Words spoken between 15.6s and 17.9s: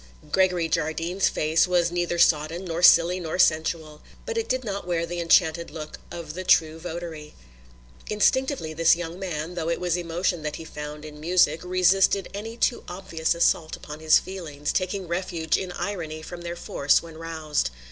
irony from their force when roused.